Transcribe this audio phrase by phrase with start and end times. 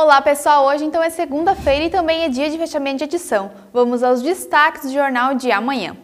[0.00, 3.50] Olá pessoal, hoje então é segunda-feira e também é dia de fechamento de edição.
[3.72, 5.96] Vamos aos destaques do jornal de amanhã.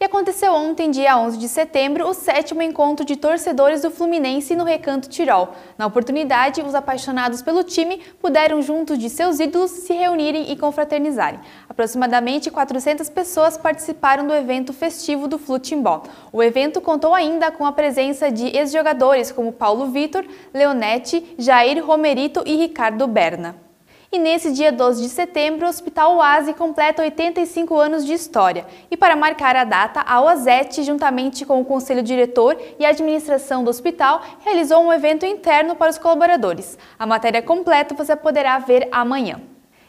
[0.00, 4.62] E aconteceu ontem, dia 11 de setembro, o sétimo encontro de torcedores do Fluminense no
[4.62, 5.48] Recanto Tirol.
[5.76, 11.40] Na oportunidade, os apaixonados pelo time puderam, junto de seus ídolos, se reunirem e confraternizarem.
[11.68, 16.04] Aproximadamente 400 pessoas participaram do evento festivo do Flutimbol.
[16.32, 22.44] O evento contou ainda com a presença de ex-jogadores como Paulo Vitor, Leonete, Jair Romerito
[22.46, 23.67] e Ricardo Berna.
[24.10, 28.64] E nesse dia 12 de setembro, o Hospital Oase completa 85 anos de história.
[28.90, 33.62] E para marcar a data, a OASET, juntamente com o Conselho Diretor e a administração
[33.62, 36.78] do hospital, realizou um evento interno para os colaboradores.
[36.98, 39.42] A matéria completa você poderá ver amanhã.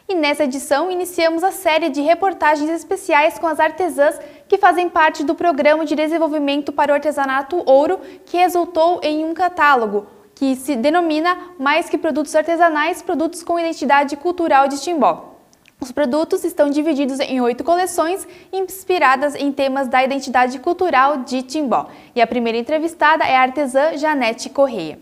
[0.06, 5.24] E nessa edição, iniciamos a série de reportagens especiais com as artesãs que fazem parte
[5.24, 10.08] do Programa de Desenvolvimento para o Artesanato Ouro, que resultou em um catálogo,
[10.40, 15.34] que se denomina mais que produtos artesanais, produtos com identidade cultural de Timbó.
[15.78, 21.88] Os produtos estão divididos em oito coleções inspiradas em temas da identidade cultural de Timbó.
[22.16, 24.98] E a primeira entrevistada é a artesã Janete Correia.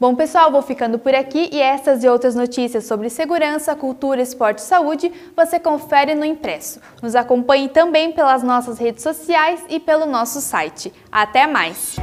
[0.00, 4.60] Bom, pessoal, vou ficando por aqui e essas e outras notícias sobre segurança, cultura, esporte
[4.60, 6.80] e saúde você confere no impresso.
[7.02, 10.90] Nos acompanhe também pelas nossas redes sociais e pelo nosso site.
[11.12, 11.98] Até mais!